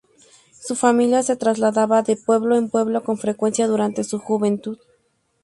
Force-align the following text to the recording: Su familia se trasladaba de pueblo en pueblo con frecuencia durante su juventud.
Su 0.59 0.75
familia 0.75 1.21
se 1.21 1.35
trasladaba 1.35 2.01
de 2.01 2.15
pueblo 2.15 2.55
en 2.57 2.71
pueblo 2.71 3.03
con 3.03 3.19
frecuencia 3.19 3.67
durante 3.67 4.03
su 4.03 4.17
juventud. 4.17 4.79